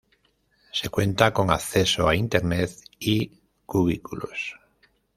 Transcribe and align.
Se 0.71 0.89
cuenta 0.89 1.31
con 1.31 1.51
acceso 1.51 2.07
a 2.09 2.15
Internet 2.15 2.71
y 2.97 3.33
cubículos. 3.67 4.55